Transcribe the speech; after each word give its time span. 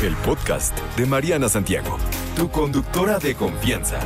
El 0.00 0.14
podcast 0.18 0.78
de 0.96 1.06
Mariana 1.06 1.48
Santiago, 1.48 1.98
tu 2.36 2.48
conductora 2.48 3.18
de 3.18 3.34
confianza. 3.34 3.98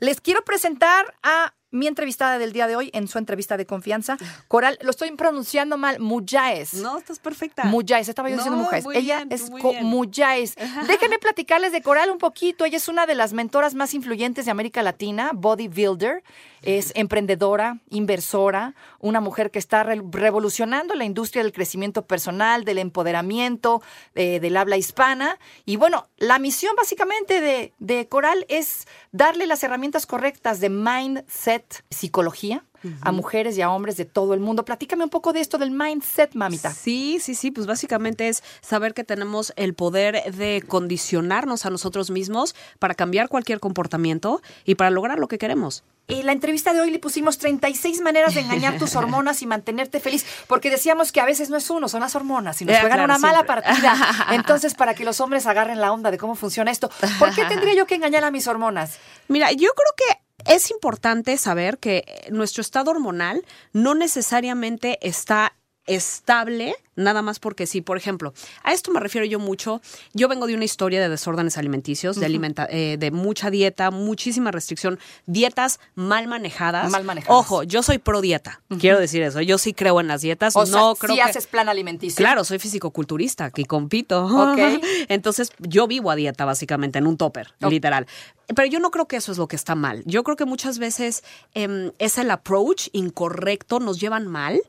Les 0.00 0.20
quiero 0.20 0.42
presentar 0.42 1.14
a 1.22 1.54
mi 1.70 1.86
entrevistada 1.86 2.38
del 2.38 2.52
día 2.52 2.66
de 2.66 2.74
hoy 2.74 2.90
en 2.92 3.06
su 3.06 3.18
entrevista 3.18 3.56
de 3.56 3.66
confianza. 3.66 4.16
Coral, 4.48 4.78
lo 4.82 4.90
estoy 4.90 5.10
pronunciando 5.12 5.76
mal, 5.76 6.00
Muyaes. 6.00 6.74
No, 6.74 6.98
estás 6.98 7.18
perfecta. 7.18 7.64
Muyaes, 7.64 8.08
estaba 8.08 8.28
yo 8.30 8.36
diciendo 8.36 8.62
No, 8.62 8.82
muy 8.82 8.96
Ella 8.96 9.24
bien, 9.24 9.28
es. 9.30 9.50
Muyaes. 9.82 10.56
Déjenme 10.88 11.18
platicarles 11.18 11.70
de 11.70 11.82
Coral 11.82 12.10
un 12.10 12.18
poquito. 12.18 12.64
Ella 12.64 12.78
es 12.78 12.88
una 12.88 13.06
de 13.06 13.14
las 13.14 13.32
mentoras 13.32 13.74
más 13.74 13.94
influyentes 13.94 14.44
de 14.44 14.50
América 14.50 14.82
Latina, 14.82 15.30
bodybuilder. 15.34 16.24
Es 16.66 16.92
emprendedora, 16.96 17.78
inversora, 17.90 18.74
una 18.98 19.20
mujer 19.20 19.50
que 19.50 19.58
está 19.58 19.84
re- 19.84 20.02
revolucionando 20.10 20.94
la 20.94 21.04
industria 21.04 21.42
del 21.42 21.52
crecimiento 21.52 22.06
personal, 22.06 22.64
del 22.64 22.78
empoderamiento, 22.78 23.82
eh, 24.16 24.40
del 24.40 24.56
habla 24.56 24.76
hispana. 24.76 25.38
Y 25.64 25.76
bueno, 25.76 26.08
la 26.18 26.38
misión 26.40 26.74
básicamente 26.76 27.40
de, 27.40 27.72
de 27.78 28.08
Coral 28.08 28.44
es 28.48 28.86
darle 29.12 29.46
las 29.46 29.62
herramientas 29.62 30.06
correctas 30.06 30.58
de 30.60 30.68
mindset, 30.70 31.84
psicología, 31.88 32.64
a 33.02 33.12
mujeres 33.12 33.56
y 33.56 33.62
a 33.62 33.70
hombres 33.70 33.96
de 33.96 34.04
todo 34.04 34.34
el 34.34 34.40
mundo. 34.40 34.64
Platícame 34.64 35.04
un 35.04 35.10
poco 35.10 35.32
de 35.32 35.40
esto 35.40 35.58
del 35.58 35.70
mindset, 35.70 36.34
mamita. 36.34 36.72
Sí, 36.72 37.18
sí, 37.20 37.34
sí, 37.34 37.50
pues 37.50 37.66
básicamente 37.66 38.28
es 38.28 38.42
saber 38.60 38.94
que 38.94 39.04
tenemos 39.04 39.52
el 39.56 39.74
poder 39.74 40.32
de 40.34 40.62
condicionarnos 40.66 41.66
a 41.66 41.70
nosotros 41.70 42.10
mismos 42.10 42.54
para 42.78 42.94
cambiar 42.94 43.28
cualquier 43.28 43.60
comportamiento 43.60 44.40
y 44.64 44.74
para 44.76 44.90
lograr 44.90 45.18
lo 45.18 45.28
que 45.28 45.38
queremos. 45.38 45.84
En 46.08 46.24
la 46.24 46.30
entrevista 46.30 46.72
de 46.72 46.80
hoy 46.80 46.90
le 46.92 47.00
pusimos 47.00 47.36
36 47.38 48.00
maneras 48.00 48.34
de 48.34 48.40
engañar 48.40 48.78
tus 48.78 48.94
hormonas 48.96 49.42
y 49.42 49.46
mantenerte 49.46 49.98
feliz, 49.98 50.24
porque 50.46 50.70
decíamos 50.70 51.10
que 51.10 51.20
a 51.20 51.24
veces 51.24 51.50
no 51.50 51.56
es 51.56 51.68
uno, 51.68 51.88
son 51.88 52.00
las 52.00 52.14
hormonas 52.14 52.62
y 52.62 52.64
nos 52.64 52.76
Eh, 52.76 52.80
juegan 52.80 52.98
claro, 52.98 53.12
una 53.12 53.18
mala 53.18 53.44
partida. 53.44 53.96
Entonces, 54.30 54.74
para 54.74 54.94
que 54.94 55.04
los 55.04 55.20
hombres 55.20 55.46
agarren 55.46 55.80
la 55.80 55.90
onda 55.92 56.12
de 56.12 56.18
cómo 56.18 56.36
funciona 56.36 56.70
esto, 56.70 56.90
¿por 57.18 57.34
qué 57.34 57.44
tendría 57.48 57.74
yo 57.74 57.86
que 57.86 57.96
engañar 57.96 58.22
a 58.24 58.30
mis 58.30 58.46
hormonas? 58.46 58.98
Mira, 59.26 59.50
yo 59.50 59.68
creo 59.74 59.94
que 59.96 60.25
es 60.48 60.70
importante 60.70 61.36
saber 61.36 61.78
que 61.78 62.26
nuestro 62.30 62.60
estado 62.60 62.90
hormonal 62.90 63.44
no 63.72 63.94
necesariamente 63.94 64.98
está 65.02 65.54
estable, 65.86 66.74
nada 66.96 67.22
más 67.22 67.38
porque 67.38 67.66
sí. 67.66 67.80
Por 67.80 67.96
ejemplo, 67.96 68.32
a 68.62 68.72
esto 68.72 68.90
me 68.90 69.00
refiero 69.00 69.26
yo 69.26 69.38
mucho. 69.38 69.80
Yo 70.12 70.28
vengo 70.28 70.46
de 70.46 70.54
una 70.54 70.64
historia 70.64 71.00
de 71.00 71.08
desórdenes 71.08 71.56
alimenticios, 71.58 72.16
de, 72.18 72.26
alimenta- 72.26 72.66
eh, 72.70 72.96
de 72.98 73.10
mucha 73.10 73.50
dieta, 73.50 73.90
muchísima 73.90 74.50
restricción, 74.50 74.98
dietas 75.26 75.78
mal 75.94 76.26
manejadas. 76.26 76.90
Mal 76.90 77.04
manejadas. 77.04 77.36
Ojo, 77.38 77.62
yo 77.62 77.82
soy 77.82 77.98
pro 77.98 78.20
dieta, 78.20 78.60
quiero 78.80 78.98
decir 78.98 79.22
eso. 79.22 79.40
Yo 79.40 79.58
sí 79.58 79.72
creo 79.72 80.00
en 80.00 80.08
las 80.08 80.22
dietas. 80.22 80.56
O 80.56 80.66
no 80.66 80.94
sea, 80.94 81.00
creo 81.00 81.14
si 81.14 81.22
que... 81.22 81.28
haces 81.28 81.46
plan 81.46 81.68
alimenticio. 81.68 82.16
Claro, 82.16 82.44
soy 82.44 82.58
fisicoculturista, 82.58 83.50
que 83.50 83.64
compito. 83.64 84.54
Entonces, 85.08 85.52
yo 85.58 85.86
vivo 85.86 86.10
a 86.10 86.16
dieta, 86.16 86.44
básicamente, 86.44 86.98
en 86.98 87.06
un 87.06 87.16
topper, 87.16 87.52
literal. 87.60 88.06
Pero 88.54 88.68
yo 88.68 88.78
no 88.78 88.92
creo 88.92 89.06
que 89.08 89.16
eso 89.16 89.32
es 89.32 89.38
lo 89.38 89.48
que 89.48 89.56
está 89.56 89.74
mal. 89.74 90.02
Yo 90.06 90.22
creo 90.22 90.36
que 90.36 90.44
muchas 90.44 90.78
veces 90.78 91.24
em, 91.54 91.90
es 91.98 92.16
el 92.16 92.30
approach 92.30 92.88
incorrecto, 92.92 93.80
nos 93.80 93.98
llevan 93.98 94.28
mal 94.28 94.60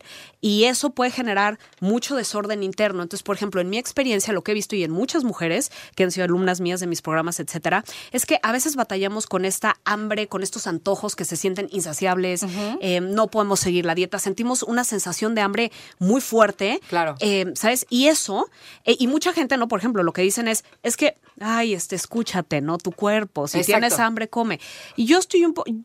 y 0.41 0.63
eso 0.63 0.89
puede 0.89 1.11
generar 1.11 1.59
mucho 1.79 2.15
desorden 2.17 2.63
interno. 2.63 3.01
Entonces, 3.03 3.23
por 3.23 3.35
ejemplo, 3.35 3.61
en 3.61 3.69
mi 3.69 3.77
experiencia, 3.77 4.33
lo 4.33 4.43
que 4.43 4.51
he 4.51 4.55
visto 4.55 4.75
y 4.75 4.83
en 4.83 4.91
muchas 4.91 5.23
mujeres 5.23 5.71
que 5.95 6.03
han 6.03 6.11
sido 6.11 6.25
alumnas 6.25 6.59
mías 6.59 6.79
de 6.81 6.87
mis 6.87 7.01
programas, 7.01 7.39
etcétera, 7.39 7.83
es 8.11 8.25
que 8.25 8.39
a 8.43 8.51
veces 8.51 8.75
batallamos 8.75 9.27
con 9.27 9.45
esta 9.45 9.77
hambre, 9.85 10.27
con 10.27 10.43
estos 10.43 10.67
antojos 10.67 11.15
que 11.15 11.23
se 11.23 11.37
sienten 11.37 11.67
insaciables, 11.71 12.43
em, 12.81 13.11
no 13.13 13.27
podemos 13.27 13.59
seguir 13.59 13.85
la 13.85 13.95
dieta, 13.95 14.19
sentimos 14.19 14.63
una 14.63 14.83
sensación 14.83 15.35
de 15.35 15.41
hambre 15.41 15.71
muy 15.99 16.19
fuerte. 16.19 16.81
Claro. 16.89 17.15
Eh, 17.19 17.45
¿Sabes? 17.55 17.85
Y 17.89 18.07
eso, 18.07 18.49
eh, 18.83 18.95
y 18.99 19.07
mucha 19.07 19.31
gente, 19.33 19.55
¿no? 19.57 19.67
Por 19.67 19.79
ejemplo, 19.79 20.03
lo 20.03 20.11
que 20.13 20.21
dicen 20.23 20.47
es, 20.47 20.65
es 20.83 20.97
que, 20.97 21.15
ay, 21.39 21.73
este, 21.73 21.95
escúchate, 21.95 22.61
¿no? 22.61 22.77
Tu 22.77 22.91
cuerpo, 22.91 23.47
si 23.47 23.59
Exacto. 23.59 23.79
tienes 23.79 23.99
hambre, 23.99 24.27
come. 24.27 24.59
Y 24.95 25.05
yo 25.05 25.19
estoy 25.19 25.45
un 25.45 25.53
po- 25.53 25.63
mm, 25.67 25.81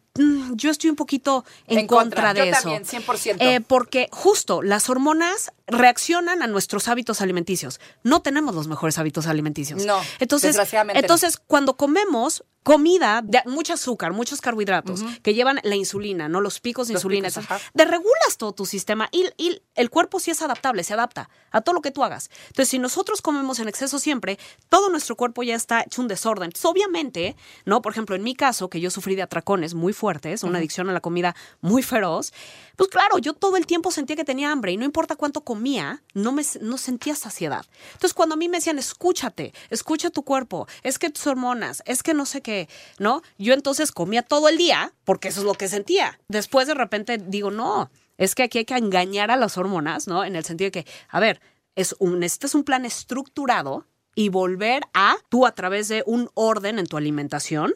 yo 0.54 0.70
estoy 0.70 0.90
un 0.90 0.96
poquito 0.96 1.44
en, 1.66 1.78
En 1.78 1.86
contra. 1.86 2.22
contra, 2.22 2.34
de 2.34 2.50
Yo 2.50 2.56
eso. 2.56 2.62
también, 2.62 2.84
100%. 2.84 3.36
Eh, 3.40 3.60
porque 3.66 4.08
justo 4.12 4.62
las 4.62 4.90
hormonas 4.90 5.52
reaccionan 5.66 6.42
a 6.42 6.46
nuestros 6.46 6.88
hábitos 6.88 7.20
alimenticios. 7.22 7.80
No 8.02 8.20
tenemos 8.20 8.54
los 8.54 8.68
mejores 8.68 8.98
hábitos 8.98 9.26
alimenticios. 9.26 9.84
No, 9.86 10.00
entonces, 10.18 10.50
desgraciadamente 10.50 11.00
no. 11.00 11.04
entonces 11.04 11.38
cuando 11.38 11.76
comemos 11.76 12.44
comida 12.62 13.22
de 13.24 13.42
mucho 13.46 13.74
azúcar, 13.74 14.12
muchos 14.12 14.40
carbohidratos 14.40 15.02
que 15.22 15.34
llevan 15.34 15.60
la 15.62 15.74
insulina, 15.76 16.28
no 16.28 16.40
los 16.40 16.60
picos 16.60 16.88
de 16.88 16.94
Los 16.94 17.00
insulina, 17.02 17.28
picos, 17.28 17.44
ajá. 17.44 17.60
desregulas 17.74 18.36
todo 18.38 18.52
tu 18.52 18.66
sistema 18.66 19.08
y, 19.12 19.26
y 19.36 19.62
el 19.74 19.90
cuerpo 19.90 20.20
sí 20.20 20.30
es 20.30 20.42
adaptable, 20.42 20.84
se 20.84 20.94
adapta 20.94 21.28
a 21.50 21.60
todo 21.60 21.74
lo 21.74 21.82
que 21.82 21.90
tú 21.90 22.04
hagas. 22.04 22.30
Entonces, 22.48 22.68
si 22.68 22.78
nosotros 22.78 23.20
comemos 23.22 23.58
en 23.58 23.68
exceso 23.68 23.98
siempre, 23.98 24.38
todo 24.68 24.88
nuestro 24.90 25.16
cuerpo 25.16 25.42
ya 25.42 25.54
está 25.54 25.82
hecho 25.82 26.02
un 26.02 26.08
desorden. 26.08 26.44
Entonces, 26.46 26.64
obviamente, 26.64 27.36
¿no? 27.64 27.82
Por 27.82 27.92
ejemplo, 27.92 28.16
en 28.16 28.22
mi 28.22 28.34
caso, 28.34 28.68
que 28.70 28.80
yo 28.80 28.90
sufrí 28.90 29.14
de 29.16 29.22
atracones 29.22 29.74
muy 29.74 29.92
fuertes, 29.92 30.42
una 30.42 30.58
adicción 30.58 30.88
a 30.88 30.92
la 30.92 31.00
comida 31.00 31.34
muy 31.60 31.82
feroz, 31.82 32.32
pues 32.76 32.88
claro, 32.90 33.18
yo 33.18 33.34
todo 33.34 33.56
el 33.56 33.66
tiempo 33.66 33.90
sentía 33.90 34.16
que 34.16 34.24
tenía 34.24 34.50
hambre 34.50 34.72
y 34.72 34.76
no 34.76 34.84
importa 34.84 35.16
cuánto 35.16 35.42
comía, 35.42 36.02
no, 36.14 36.32
me, 36.32 36.42
no 36.60 36.78
sentía 36.78 37.14
saciedad. 37.14 37.64
Entonces, 37.92 38.14
cuando 38.14 38.34
a 38.34 38.38
mí 38.38 38.48
me 38.48 38.58
decían, 38.58 38.78
escúchate, 38.78 39.52
escucha 39.70 40.10
tu 40.10 40.22
cuerpo, 40.24 40.66
es 40.82 40.98
que 40.98 41.10
tus 41.10 41.26
hormonas, 41.26 41.82
es 41.86 42.02
que 42.02 42.14
no 42.14 42.24
sé 42.26 42.40
qué, 42.40 42.51
¿no? 42.98 43.22
Yo 43.38 43.54
entonces 43.54 43.92
comía 43.92 44.22
todo 44.22 44.48
el 44.48 44.56
día 44.56 44.92
porque 45.04 45.28
eso 45.28 45.40
es 45.40 45.46
lo 45.46 45.54
que 45.54 45.68
sentía. 45.68 46.18
Después 46.28 46.66
de 46.66 46.74
repente 46.74 47.18
digo, 47.18 47.50
no, 47.50 47.90
es 48.18 48.34
que 48.34 48.44
aquí 48.44 48.58
hay 48.58 48.64
que 48.64 48.76
engañar 48.76 49.30
a 49.30 49.36
las 49.36 49.58
hormonas, 49.58 50.06
¿no? 50.06 50.24
En 50.24 50.36
el 50.36 50.44
sentido 50.44 50.66
de 50.66 50.82
que, 50.82 50.86
a 51.08 51.20
ver, 51.20 51.40
es 51.74 51.94
un, 51.98 52.20
necesitas 52.20 52.54
un 52.54 52.64
plan 52.64 52.84
estructurado 52.84 53.86
y 54.14 54.28
volver 54.28 54.82
a, 54.92 55.16
tú 55.28 55.46
a 55.46 55.54
través 55.54 55.88
de 55.88 56.02
un 56.06 56.28
orden 56.34 56.78
en 56.78 56.86
tu 56.86 56.96
alimentación, 56.96 57.74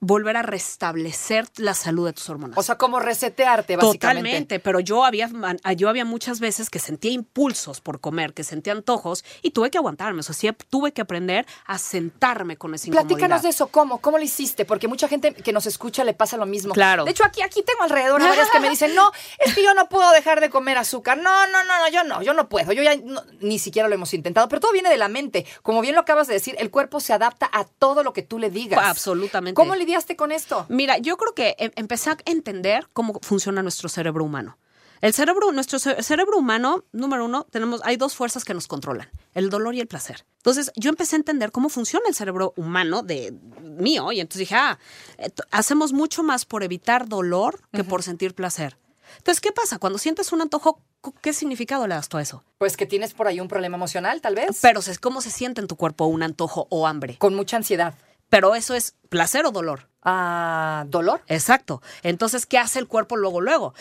volver 0.00 0.36
a 0.38 0.42
restablecer 0.42 1.46
la 1.56 1.74
salud 1.74 2.06
de 2.06 2.12
tus 2.14 2.28
hormonas. 2.30 2.56
O 2.56 2.62
sea, 2.62 2.76
como 2.78 3.00
resetearte, 3.00 3.76
básicamente. 3.76 3.98
Totalmente, 3.98 4.58
pero 4.60 4.80
yo 4.80 5.04
había, 5.04 5.28
man- 5.28 5.58
yo 5.76 5.88
había 5.90 6.04
muchas 6.06 6.40
veces 6.40 6.70
que 6.70 6.78
sentía 6.78 7.10
impulsos 7.12 7.80
por 7.82 8.00
comer, 8.00 8.32
que 8.32 8.42
sentía 8.42 8.72
antojos 8.72 9.24
y 9.42 9.50
tuve 9.50 9.70
que 9.70 9.76
aguantarme, 9.78 10.20
o 10.20 10.22
sea, 10.22 10.34
sí 10.34 10.48
tuve 10.70 10.92
que 10.92 11.02
aprender 11.02 11.46
a 11.66 11.76
sentarme 11.78 12.56
con 12.56 12.74
esa 12.74 12.88
incomodidad. 12.88 13.08
Platícanos 13.08 13.42
de 13.42 13.48
eso, 13.50 13.66
¿cómo? 13.66 13.98
¿Cómo 14.00 14.16
lo 14.16 14.24
hiciste? 14.24 14.64
Porque 14.64 14.88
mucha 14.88 15.06
gente 15.06 15.34
que 15.34 15.52
nos 15.52 15.66
escucha 15.66 16.02
le 16.02 16.14
pasa 16.14 16.36
lo 16.38 16.46
mismo. 16.46 16.72
Claro. 16.72 17.04
De 17.04 17.10
hecho, 17.10 17.24
aquí, 17.24 17.42
aquí 17.42 17.62
tengo 17.62 17.82
alrededor 17.82 18.22
a 18.22 18.26
varias 18.28 18.48
que 18.50 18.60
me 18.60 18.70
dicen, 18.70 18.94
no, 18.94 19.10
es 19.38 19.54
que 19.54 19.62
yo 19.62 19.74
no 19.74 19.88
puedo 19.90 20.10
dejar 20.12 20.40
de 20.40 20.48
comer 20.48 20.78
azúcar. 20.78 21.18
No, 21.18 21.46
no, 21.48 21.64
no, 21.64 21.78
no, 21.78 21.88
yo 21.90 22.04
no, 22.04 22.22
yo 22.22 22.32
no 22.32 22.48
puedo. 22.48 22.72
Yo 22.72 22.82
ya 22.82 22.96
no- 22.96 23.22
ni 23.40 23.58
siquiera 23.58 23.86
lo 23.88 23.94
hemos 23.94 24.14
intentado. 24.14 24.48
Pero 24.48 24.60
todo 24.60 24.72
viene 24.72 24.88
de 24.88 24.96
la 24.96 25.08
mente. 25.08 25.44
Como 25.62 25.82
bien 25.82 25.94
lo 25.94 26.00
acabas 26.00 26.26
de 26.26 26.34
decir, 26.34 26.56
el 26.58 26.70
cuerpo 26.70 27.00
se 27.00 27.12
adapta 27.12 27.50
a 27.52 27.64
todo 27.64 28.02
lo 28.02 28.14
que 28.14 28.22
tú 28.22 28.38
le 28.38 28.48
digas. 28.50 28.80
Absolutamente. 28.82 29.54
¿Cómo 29.54 29.74
lidiaste 29.90 30.14
con 30.16 30.30
esto? 30.32 30.66
Mira, 30.68 30.98
yo 30.98 31.16
creo 31.16 31.34
que 31.34 31.56
em- 31.58 31.72
empecé 31.74 32.10
a 32.10 32.16
entender 32.24 32.86
cómo 32.92 33.18
funciona 33.22 33.62
nuestro 33.62 33.88
cerebro 33.88 34.24
humano. 34.24 34.56
El 35.00 35.14
cerebro, 35.14 35.50
nuestro 35.50 35.78
ce- 35.78 36.02
cerebro 36.02 36.36
humano, 36.36 36.84
número 36.92 37.24
uno, 37.24 37.46
tenemos, 37.50 37.80
hay 37.84 37.96
dos 37.96 38.14
fuerzas 38.14 38.44
que 38.44 38.52
nos 38.54 38.68
controlan, 38.68 39.08
el 39.34 39.48
dolor 39.50 39.74
y 39.74 39.80
el 39.80 39.86
placer. 39.88 40.26
Entonces, 40.36 40.70
yo 40.76 40.90
empecé 40.90 41.16
a 41.16 41.18
entender 41.18 41.50
cómo 41.52 41.70
funciona 41.70 42.04
el 42.08 42.14
cerebro 42.14 42.52
humano 42.56 43.02
de 43.02 43.32
mío, 43.62 44.12
y 44.12 44.20
entonces 44.20 44.40
dije, 44.40 44.54
ah, 44.54 44.78
eh, 45.18 45.30
hacemos 45.50 45.92
mucho 45.92 46.22
más 46.22 46.44
por 46.44 46.62
evitar 46.62 47.08
dolor 47.08 47.62
que 47.72 47.82
por 47.82 48.02
sentir 48.02 48.34
placer. 48.34 48.76
Entonces, 49.18 49.40
¿qué 49.40 49.50
pasa? 49.52 49.78
Cuando 49.78 49.98
sientes 49.98 50.32
un 50.32 50.40
antojo, 50.42 50.80
¿qué 51.22 51.32
significado 51.32 51.86
le 51.88 51.94
das 51.94 52.08
tú 52.08 52.18
a 52.18 52.22
eso? 52.22 52.44
Pues 52.58 52.76
que 52.76 52.86
tienes 52.86 53.12
por 53.14 53.26
ahí 53.26 53.40
un 53.40 53.48
problema 53.48 53.76
emocional, 53.76 54.20
tal 54.20 54.34
vez. 54.36 54.58
Pero, 54.62 54.80
¿cómo 55.00 55.20
se 55.22 55.30
siente 55.30 55.60
en 55.60 55.66
tu 55.66 55.74
cuerpo 55.76 56.04
un 56.04 56.22
antojo 56.22 56.66
o 56.70 56.86
hambre? 56.86 57.16
con 57.18 57.34
mucha 57.34 57.56
ansiedad. 57.56 57.94
Pero 58.30 58.54
eso 58.54 58.74
es 58.74 58.94
placer 59.08 59.44
o 59.44 59.50
dolor. 59.50 59.88
Ah, 60.02 60.84
¿Dolor? 60.88 61.22
Exacto. 61.26 61.82
Entonces, 62.02 62.46
¿qué 62.46 62.58
hace 62.58 62.78
el 62.78 62.86
cuerpo 62.88 63.16
luego, 63.16 63.40
luego? 63.40 63.74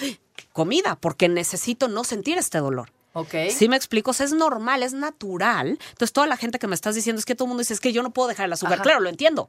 Comida, 0.52 0.98
porque 1.00 1.30
necesito 1.30 1.88
no 1.88 2.04
sentir 2.04 2.38
este 2.38 2.58
dolor. 2.58 2.92
Ok. 3.14 3.34
Si 3.52 3.70
me 3.70 3.76
explico, 3.76 4.12
O 4.12 4.14
sea, 4.14 4.26
es 4.26 4.34
normal, 4.34 4.84
es 4.84 4.94
natural. 4.94 5.80
Entonces, 5.92 6.12
toda 6.12 6.28
la 6.28 6.36
gente 6.36 6.60
que 6.60 6.68
me 6.68 6.76
estás 6.76 6.96
diciendo 6.96 7.20
es 7.20 7.26
que 7.26 7.36
todo 7.36 7.46
el 7.46 7.50
mundo 7.50 7.62
dice, 7.62 7.74
es 7.74 7.80
que 7.80 7.94
yo 7.94 8.04
no 8.04 8.12
puedo 8.12 8.28
dejar 8.28 8.48
el 8.48 8.54
azúcar. 8.54 8.74
Ajá. 8.76 8.84
Claro, 8.84 9.00
lo 9.00 9.10
entiendo, 9.10 9.48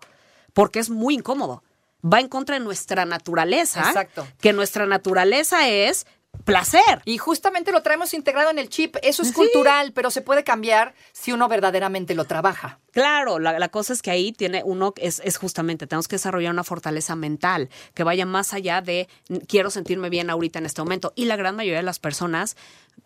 porque 0.53 0.79
es 0.79 0.91
muy 0.91 1.15
incómodo. 1.15 1.63
Va 2.03 2.21
en 2.21 2.29
contra 2.29 2.59
de 2.59 2.65
nuestra 2.65 3.05
naturaleza. 3.05 3.81
Exacto. 3.81 4.27
Que 4.41 4.53
nuestra 4.53 4.87
naturaleza 4.87 5.69
es 5.69 6.07
placer. 6.45 7.03
Y 7.05 7.19
justamente 7.19 7.71
lo 7.73 7.83
traemos 7.83 8.15
integrado 8.15 8.51
en 8.51 8.59
el 8.59 8.69
chip. 8.69 8.97
Eso 9.03 9.23
es 9.23 9.29
Sí. 9.29 9.35
cultural, 9.35 9.93
pero 9.93 10.11
se 10.11 10.23
puede 10.23 10.43
cambiar 10.45 10.95
si 11.13 11.33
uno 11.33 11.49
verdaderamente 11.49 12.15
lo 12.15 12.25
trabaja. 12.25 12.79
Claro, 12.93 13.39
la, 13.39 13.59
la 13.59 13.69
cosa 13.69 13.93
es 13.93 14.03
que 14.03 14.11
ahí 14.11 14.33
tiene 14.33 14.63
uno, 14.65 14.93
es, 14.97 15.21
es 15.25 15.37
justamente, 15.37 15.87
tenemos 15.87 16.09
que 16.09 16.17
desarrollar 16.17 16.53
una 16.53 16.65
fortaleza 16.65 17.15
mental 17.15 17.69
que 17.95 18.03
vaya 18.03 18.27
más 18.27 18.53
allá 18.53 18.81
de 18.81 19.09
"N- 19.29 19.41
quiero 19.47 19.71
sentirme 19.71 20.09
bien 20.11 20.29
ahorita 20.29 20.59
en 20.59 20.67
este 20.67 20.81
momento. 20.83 21.13
Y 21.15 21.27
la 21.27 21.37
gran 21.37 21.55
mayoría 21.55 21.79
de 21.79 21.85
las 21.85 22.01
personas 22.01 22.57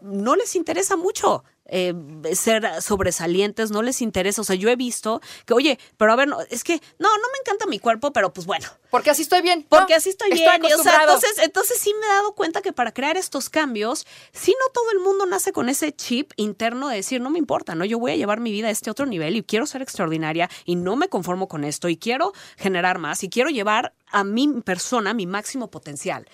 no 0.05 0.37
les 0.37 0.55
interesa 0.55 0.97
mucho 0.97 1.45
eh, 1.67 1.95
ser 2.35 2.83
sobresalientes, 2.83 3.71
no 3.71 3.83
les 3.83 4.03
interesa. 4.03 4.43
O 4.43 4.45
sea, 4.45 4.55
yo 4.55 4.69
he 4.69 4.77
visto 4.77 5.23
que, 5.47 5.55
oye, 5.55 5.79
pero 5.97 6.13
a 6.13 6.17
ver, 6.17 6.29
no, 6.29 6.41
es 6.51 6.63
que 6.63 6.75
no, 6.99 7.09
no 7.09 7.29
me 7.33 7.39
encanta 7.41 7.67
mi 7.67 7.79
cuerpo, 7.79 8.13
pero 8.13 8.33
pues 8.33 8.47
bueno, 8.47 8.69
Porque 8.91 9.11
así 9.11 9.23
estoy 9.23 9.41
bien. 9.41 9.67
porque 9.69 9.95
¿no? 9.95 9.97
así 9.97 10.11
estoy, 10.11 10.31
bien. 10.31 10.47
y, 10.63 10.73
o 10.73 10.83
sea, 10.83 11.01
entonces, 11.01 11.39
entonces 11.43 11.79
sí 11.79 11.95
me 11.99 12.07
he 12.07 12.11
dado 12.11 12.35
cuenta 12.35 12.61
que 12.61 12.73
para 12.73 12.93
crear 12.93 13.17
estos 13.17 13.49
cambios, 13.49 14.07
sí 14.33 14.55
no 14.61 14.73
todo 14.73 14.91
el 14.91 15.01
mundo 15.01 15.25
nace 15.25 15.53
con 15.53 15.71
ese 15.71 15.93
chip 15.93 16.33
interno 16.37 16.89
de 16.89 16.97
decir, 16.97 17.23
no 17.23 17.31
me 17.31 17.39
importa, 17.39 17.75
¿no? 17.75 17.87
Yo 17.87 17.99
voy 17.99 18.13
a 18.13 18.17
llevar 18.17 18.41
mi 18.41 18.53
vida 18.53 18.69
a 18.69 18.71
este 18.71 18.91
otro 18.91 19.07
nivel 19.07 19.37
y 19.37 19.43
quiero 19.43 19.67
ser 19.67 19.81
extraordinaria 19.81 20.51
y 20.67 20.77
no 20.77 20.97
me 20.97 21.09
conformo 21.09 21.49
con 21.49 21.65
esto 21.65 21.89
y 21.89 21.97
quiero 21.97 22.33
generar 22.59 22.99
más 22.99 23.25
y 23.25 23.31
quiero 23.31 23.49
llevar 23.49 23.95
a 24.09 24.23
mi 24.23 24.49
persona 24.61 25.15
mi 25.15 25.27
máximo 25.27 25.71
potencial. 25.71 26.29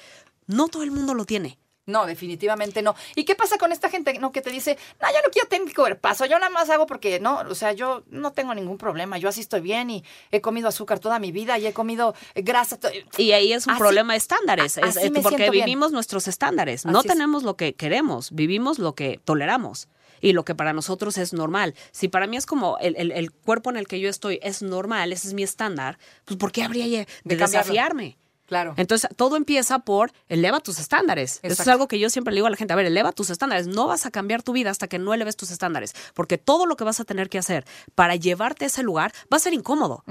No 0.47 0.67
todo 0.67 0.83
el 0.83 0.91
mundo 0.91 1.15
lo 1.15 1.25
tiene. 1.25 1.61
No, 1.91 2.07
definitivamente 2.07 2.83
no. 2.83 2.95
¿Y 3.17 3.25
qué 3.25 3.35
pasa 3.35 3.59
con 3.59 3.73
esta 3.73 3.89
gente 3.91 4.15
no 4.19 4.33
que 4.33 4.41
te 4.41 4.51
dice, 4.51 4.79
no, 5.01 5.09
yo 5.09 5.19
no 5.25 5.31
quiero 5.31 5.49
tener 5.49 5.75
cuerpazo, 5.75 6.25
yo 6.27 6.39
nada 6.39 6.51
más 6.51 6.71
hago 6.71 6.87
porque 6.87 7.21
no, 7.21 7.41
o 7.41 7.55
sea, 7.55 7.73
yo 7.73 8.03
no 8.11 8.33
tengo 8.33 8.55
ningún 8.55 8.79
problema, 8.79 9.19
yo 9.19 9.29
así 9.29 9.41
estoy 9.41 9.61
bien 9.61 9.91
y 9.91 10.05
he 10.31 10.41
comido 10.41 10.69
azúcar 10.69 10.99
toda 11.01 11.19
mi 11.19 11.33
vida 11.33 11.59
y 11.59 11.67
he 11.67 11.73
comido 11.73 12.15
grasa. 12.35 12.79
Y 13.19 13.33
ahí 13.33 13.53
es 13.53 13.67
un 13.67 13.73
Así- 13.73 13.79
problema 13.81 14.13
de 14.15 14.19
estándares, 14.19 14.79
es- 14.79 14.99
porque 15.23 15.51
bien. 15.51 15.65
vivimos 15.67 15.93
nuestros 15.93 16.29
estándares. 16.29 16.85
No 16.85 17.01
es. 17.01 17.07
tenemos 17.07 17.43
lo 17.43 17.57
que 17.57 17.75
queremos, 17.75 18.31
vivimos 18.33 18.79
lo 18.79 18.95
que 18.95 19.21
toleramos. 19.25 19.89
Y 20.23 20.35
lo 20.35 20.45
que 20.45 20.55
para 20.55 20.75
nosotros 20.75 21.17
es 21.17 21.33
normal. 21.33 21.75
Si 21.93 22.09
para 22.09 22.27
mí 22.27 22.37
es 22.37 22.45
como 22.45 22.77
el, 22.79 22.95
el- 22.99 23.11
el 23.13 23.33
cuerpo 23.33 23.71
en 23.71 23.79
el 23.79 23.87
que 23.89 24.01
yo 24.01 24.11
estoy 24.11 24.39
es 24.43 24.61
normal, 24.61 25.15
ese 25.15 25.29
es 25.29 25.33
mi 25.35 25.43
estándar, 25.43 25.99
pues 26.27 26.37
¿por 26.37 26.53
qué 26.53 26.63
habría 26.63 26.87
de, 26.87 27.07
desafiarme? 27.25 28.19
Claro. 28.51 28.75
Entonces, 28.77 29.09
todo 29.15 29.37
empieza 29.37 29.79
por 29.79 30.11
eleva 30.29 30.59
tus 30.59 30.81
estándares. 30.81 31.39
Eso 31.45 31.63
es 31.63 31.69
algo 31.69 31.87
que 31.87 32.01
yo 32.01 32.11
siempre 32.11 32.33
le 32.35 32.39
digo 32.39 32.49
a 32.49 32.51
la 32.51 32.57
gente, 32.57 32.73
a 32.73 32.77
ver, 32.77 32.85
eleva 32.85 33.13
tus 33.13 33.31
estándares. 33.31 33.69
No 33.69 33.87
vas 33.87 34.07
a 34.07 34.11
cambiar 34.11 34.43
tu 34.43 34.53
vida 34.53 34.71
hasta 34.71 34.89
que 34.89 34.99
no 34.99 35.15
eleves 35.15 35.37
tus 35.37 35.53
estándares, 35.53 35.95
porque 36.15 36.37
todo 36.37 36.67
lo 36.67 36.77
que 36.77 36.83
vas 36.83 36.99
a 36.99 37.05
tener 37.05 37.29
que 37.29 37.39
hacer 37.39 37.65
para 37.95 38.17
llevarte 38.17 38.65
a 38.65 38.67
ese 38.67 38.83
lugar 38.83 39.13
va 39.33 39.37
a 39.37 39.41
ser 39.41 39.55
incómodo. 39.55 40.03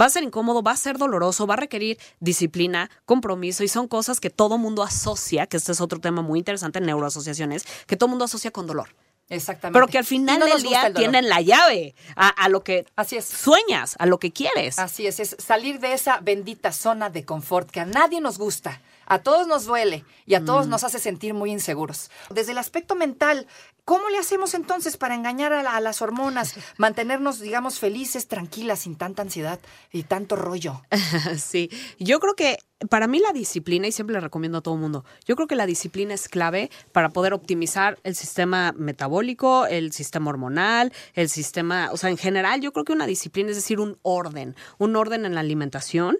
Va 0.00 0.04
a 0.04 0.10
ser 0.10 0.22
incómodo, 0.22 0.62
va 0.62 0.70
a 0.70 0.76
ser 0.76 0.96
doloroso, 0.96 1.48
va 1.48 1.54
a 1.54 1.56
requerir 1.56 1.98
disciplina, 2.20 2.88
compromiso 3.04 3.64
y 3.64 3.68
son 3.68 3.88
cosas 3.88 4.20
que 4.20 4.30
todo 4.30 4.58
mundo 4.58 4.84
asocia, 4.84 5.48
que 5.48 5.56
este 5.56 5.72
es 5.72 5.80
otro 5.80 5.98
tema 5.98 6.22
muy 6.22 6.38
interesante 6.38 6.78
en 6.78 6.86
neuroasociaciones, 6.86 7.64
que 7.88 7.96
todo 7.96 8.08
mundo 8.08 8.26
asocia 8.26 8.52
con 8.52 8.68
dolor. 8.68 8.90
Exactamente. 9.28 9.76
Pero 9.76 9.88
que 9.88 9.98
al 9.98 10.04
final 10.04 10.38
no 10.38 10.46
del 10.46 10.62
día 10.62 10.92
tienen 10.94 11.28
la 11.28 11.40
llave 11.40 11.94
a, 12.14 12.28
a 12.28 12.48
lo 12.48 12.62
que 12.62 12.86
Así 12.94 13.16
es. 13.16 13.24
sueñas, 13.26 13.96
a 13.98 14.06
lo 14.06 14.18
que 14.18 14.32
quieres. 14.32 14.78
Así 14.78 15.06
es, 15.06 15.18
es 15.18 15.36
salir 15.38 15.80
de 15.80 15.92
esa 15.94 16.20
bendita 16.20 16.72
zona 16.72 17.10
de 17.10 17.24
confort 17.24 17.70
que 17.70 17.80
a 17.80 17.84
nadie 17.84 18.20
nos 18.20 18.38
gusta, 18.38 18.80
a 19.06 19.18
todos 19.20 19.46
nos 19.46 19.64
duele 19.64 20.04
y 20.26 20.34
a 20.34 20.40
Mm. 20.40 20.44
todos 20.44 20.66
nos 20.66 20.84
hace 20.84 20.98
sentir 20.98 21.34
muy 21.34 21.50
inseguros. 21.50 22.10
Desde 22.30 22.52
el 22.52 22.58
aspecto 22.58 22.94
mental, 22.94 23.46
¿cómo 23.84 24.08
le 24.10 24.18
hacemos 24.18 24.54
entonces 24.54 24.96
para 24.96 25.14
engañar 25.14 25.52
a, 25.52 25.62
la- 25.62 25.76
a 25.76 25.80
las 25.80 26.02
hormonas, 26.02 26.54
mantenernos, 26.78 27.40
digamos, 27.40 27.78
felices, 27.78 28.26
tranquilas, 28.28 28.80
sin 28.80 28.96
tanta 28.96 29.22
ansiedad 29.22 29.60
y 29.92 30.02
tanto 30.02 30.36
rollo? 30.36 30.82
Sí, 31.38 31.70
yo 31.98 32.18
creo 32.20 32.34
que 32.34 32.58
para 32.90 33.06
mí 33.06 33.18
la 33.20 33.32
disciplina, 33.32 33.86
y 33.86 33.92
siempre 33.92 34.12
le 34.14 34.20
recomiendo 34.20 34.58
a 34.58 34.60
todo 34.60 34.74
el 34.74 34.80
mundo, 34.80 35.04
yo 35.24 35.34
creo 35.36 35.46
que 35.48 35.54
la 35.56 35.64
disciplina 35.66 36.12
es 36.12 36.28
clave 36.28 36.70
para 36.92 37.08
poder 37.08 37.32
optimizar 37.32 37.98
el 38.02 38.14
sistema 38.14 38.72
metabólico, 38.76 39.66
el 39.66 39.92
sistema 39.92 40.30
hormonal, 40.30 40.92
el 41.14 41.28
sistema, 41.30 41.90
o 41.92 41.96
sea, 41.96 42.10
en 42.10 42.18
general 42.18 42.60
yo 42.60 42.72
creo 42.72 42.84
que 42.84 42.92
una 42.92 43.06
disciplina 43.06 43.50
es 43.50 43.56
decir, 43.56 43.80
un 43.80 43.98
orden, 44.02 44.56
un 44.78 44.94
orden 44.96 45.24
en 45.24 45.34
la 45.34 45.40
alimentación, 45.40 46.18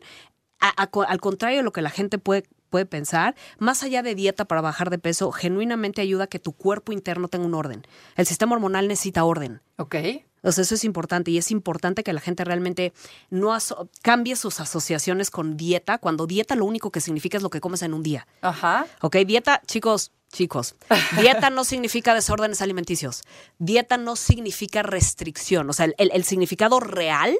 a- 0.60 0.72
a 0.82 0.86
co- 0.86 1.02
al 1.02 1.20
contrario 1.20 1.58
de 1.58 1.62
lo 1.64 1.72
que 1.72 1.82
la 1.82 1.90
gente 1.90 2.16
puede 2.18 2.44
puede 2.70 2.86
pensar, 2.86 3.34
más 3.58 3.82
allá 3.82 4.02
de 4.02 4.14
dieta 4.14 4.44
para 4.44 4.60
bajar 4.60 4.90
de 4.90 4.98
peso, 4.98 5.30
genuinamente 5.32 6.00
ayuda 6.02 6.24
a 6.24 6.26
que 6.26 6.38
tu 6.38 6.52
cuerpo 6.52 6.92
interno 6.92 7.28
tenga 7.28 7.46
un 7.46 7.54
orden. 7.54 7.86
El 8.16 8.26
sistema 8.26 8.54
hormonal 8.54 8.88
necesita 8.88 9.24
orden. 9.24 9.60
¿Ok? 9.76 9.94
O 10.42 10.52
sea, 10.52 10.62
eso 10.62 10.74
es 10.76 10.84
importante 10.84 11.30
y 11.32 11.38
es 11.38 11.50
importante 11.50 12.04
que 12.04 12.12
la 12.12 12.20
gente 12.20 12.44
realmente 12.44 12.92
no 13.30 13.56
cambie 14.02 14.36
sus 14.36 14.60
asociaciones 14.60 15.30
con 15.30 15.56
dieta, 15.56 15.98
cuando 15.98 16.26
dieta 16.26 16.54
lo 16.54 16.64
único 16.66 16.90
que 16.92 17.00
significa 17.00 17.36
es 17.36 17.42
lo 17.42 17.50
que 17.50 17.60
comes 17.60 17.82
en 17.82 17.94
un 17.94 18.02
día. 18.04 18.28
Ajá. 18.42 18.86
¿Ok? 19.00 19.16
Dieta, 19.26 19.60
chicos, 19.66 20.12
chicos, 20.32 20.76
dieta 21.20 21.50
no 21.50 21.64
significa 21.64 22.14
desórdenes 22.14 22.62
alimenticios. 22.62 23.22
Dieta 23.58 23.96
no 23.96 24.14
significa 24.14 24.82
restricción. 24.82 25.68
O 25.68 25.72
sea, 25.72 25.86
el, 25.86 25.94
el- 25.98 26.10
el 26.12 26.22
significado 26.24 26.78
real, 26.78 27.34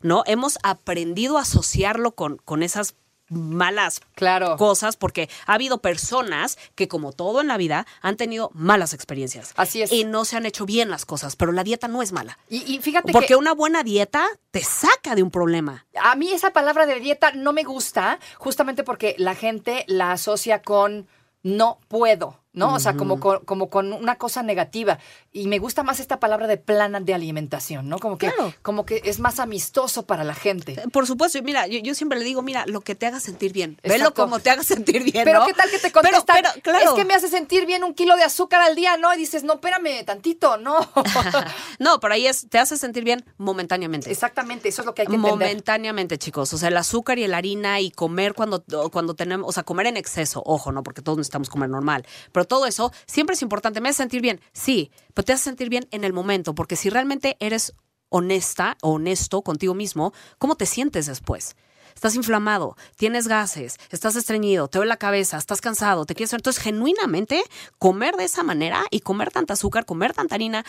¿no? 0.00 0.22
Hemos 0.26 0.58
aprendido 0.62 1.36
a 1.36 1.42
asociarlo 1.42 2.12
con, 2.12 2.38
con 2.38 2.62
esas 2.62 2.94
malas 3.28 4.00
Claro. 4.14 4.56
cosas 4.56 4.96
porque 4.96 5.28
ha 5.46 5.54
habido 5.54 5.78
personas 5.78 6.58
que 6.74 6.88
como 6.88 7.12
todo 7.12 7.40
en 7.40 7.48
la 7.48 7.56
vida 7.56 7.86
han 8.02 8.16
tenido 8.16 8.50
malas 8.54 8.92
experiencias. 8.94 9.52
Así 9.56 9.82
es. 9.82 9.92
Y 9.92 10.04
no 10.04 10.24
se 10.24 10.36
han 10.36 10.46
hecho 10.46 10.66
bien 10.66 10.90
las 10.90 11.04
cosas, 11.04 11.36
pero 11.36 11.52
la 11.52 11.64
dieta 11.64 11.88
no 11.88 12.02
es 12.02 12.12
mala. 12.12 12.38
Y, 12.48 12.58
y 12.74 12.78
fíjate 12.80 13.12
Porque 13.12 13.28
que 13.28 13.36
una 13.36 13.52
buena 13.54 13.82
dieta 13.82 14.24
te 14.50 14.62
saca 14.62 15.14
de 15.14 15.22
un 15.22 15.30
problema. 15.30 15.86
a 16.00 16.14
mí 16.16 16.30
esa 16.32 16.52
palabra 16.52 16.86
de 16.86 17.00
dieta 17.00 17.32
no 17.32 17.52
me 17.52 17.62
gusta, 17.64 18.18
justamente 18.38 18.82
porque 18.84 19.14
la 19.18 19.34
gente 19.34 19.84
la 19.88 20.12
asocia 20.12 20.62
con 20.62 21.06
no 21.42 21.78
puedo, 21.88 22.40
¿no? 22.52 22.74
O 22.74 22.80
sea, 22.80 22.94
como 22.96 23.20
con, 23.20 23.44
como 23.44 23.70
con 23.70 23.92
una 23.92 24.16
cosa 24.16 24.42
negativa. 24.42 24.98
Y 25.32 25.46
me 25.48 25.58
gusta 25.58 25.82
más 25.82 26.00
esta 26.00 26.18
palabra 26.18 26.46
de 26.46 26.56
plan 26.56 27.04
de 27.04 27.14
alimentación, 27.14 27.88
¿no? 27.88 27.98
Como 27.98 28.18
que, 28.18 28.32
Claro. 28.32 28.52
como 28.62 28.84
que 28.86 29.00
es 29.04 29.20
más 29.20 29.38
amistoso 29.38 30.06
para 30.06 30.24
la 30.24 30.34
gente. 30.34 30.76
Por 30.92 31.06
supuesto, 31.06 31.38
y 31.38 31.42
mira, 31.42 31.66
yo, 31.66 31.78
yo 31.78 31.94
siempre 31.94 32.18
le 32.18 32.24
digo, 32.24 32.42
mira, 32.42 32.64
lo 32.66 32.80
que 32.80 32.94
te 32.94 33.06
haga 33.06 33.20
sentir 33.20 33.52
bien. 33.52 33.78
Velo 33.82 34.12
como 34.14 34.38
te 34.40 34.50
haga 34.50 34.62
sentir 34.64 35.02
bien. 35.04 35.24
Pero 35.24 35.40
¿no? 35.40 35.46
qué 35.46 35.54
tal 35.54 35.70
que 35.70 35.78
te 35.78 35.90
Pero- 35.90 36.02
contestan, 36.02 36.36
pero, 36.42 36.62
claro. 36.62 36.84
es 36.90 36.90
que 36.92 37.04
me 37.04 37.14
hace 37.14 37.28
sentir 37.28 37.66
bien 37.66 37.84
un 37.84 37.94
kilo 37.94 38.16
de 38.16 38.24
azúcar 38.24 38.60
al 38.62 38.74
día, 38.74 38.96
¿no? 38.96 39.12
Y 39.14 39.18
dices, 39.18 39.44
no, 39.44 39.54
espérame 39.54 40.04
tantito, 40.04 40.56
no. 40.56 40.78
No, 41.78 42.00
pero 42.00 42.14
ahí 42.14 42.26
es, 42.26 42.48
te 42.48 42.58
hace 42.58 42.76
sentir 42.76 43.04
bien 43.04 43.24
momentáneamente. 43.36 44.10
Exactamente, 44.10 44.68
eso 44.68 44.82
es 44.82 44.86
lo 44.86 44.94
que 44.94 45.02
hay 45.02 45.06
que 45.08 45.14
entender. 45.14 45.32
Momentáneamente, 45.48 46.18
chicos. 46.18 46.52
O 46.52 46.58
sea, 46.58 46.68
el 46.68 46.76
azúcar 46.76 47.18
y 47.18 47.26
la 47.26 47.36
harina 47.36 47.80
y 47.80 47.90
comer 47.90 48.34
cuando, 48.34 48.64
cuando 48.90 49.14
tenemos, 49.14 49.48
o 49.48 49.52
sea, 49.52 49.62
comer 49.62 49.86
en 49.86 49.96
exceso, 49.96 50.42
ojo, 50.44 50.72
¿no? 50.72 50.82
Porque 50.82 51.02
todos 51.02 51.18
necesitamos 51.18 51.48
comer 51.50 51.68
normal. 51.68 52.06
Pero 52.32 52.37
todo 52.44 52.66
eso 52.66 52.92
siempre 53.06 53.34
es 53.34 53.42
importante. 53.42 53.80
¿Me 53.80 53.88
hace 53.88 53.98
sentir 53.98 54.20
bien? 54.20 54.40
Sí, 54.52 54.90
pero 55.14 55.24
te 55.24 55.32
hace 55.32 55.44
sentir 55.44 55.68
bien 55.68 55.88
en 55.90 56.04
el 56.04 56.12
momento, 56.12 56.54
porque 56.54 56.76
si 56.76 56.90
realmente 56.90 57.36
eres 57.40 57.74
honesta 58.10 58.76
o 58.82 58.92
honesto 58.92 59.42
contigo 59.42 59.74
mismo, 59.74 60.12
¿cómo 60.38 60.56
te 60.56 60.66
sientes 60.66 61.06
después? 61.06 61.56
Estás 61.94 62.14
inflamado, 62.14 62.76
tienes 62.96 63.26
gases, 63.26 63.76
estás 63.90 64.14
estreñido, 64.14 64.68
te 64.68 64.78
duele 64.78 64.88
la 64.90 64.98
cabeza, 64.98 65.36
estás 65.36 65.60
cansado, 65.60 66.06
te 66.06 66.14
quieres... 66.14 66.32
Entonces, 66.32 66.62
genuinamente, 66.62 67.42
comer 67.80 68.14
de 68.14 68.22
esa 68.22 68.44
manera 68.44 68.84
y 68.92 69.00
comer 69.00 69.32
tanta 69.32 69.54
azúcar, 69.54 69.84
comer 69.84 70.12
tanta 70.12 70.36
harina, 70.36 70.64